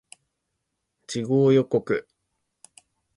[1.05, 2.07] 次号予告